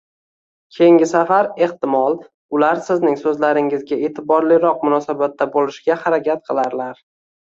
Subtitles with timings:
[0.77, 2.17] keyingi safar, ehtimol,
[2.59, 7.05] ular sizning so‘zlaringizga e’tiborliroq munosabatda bo‘lishga harakat qilarlar.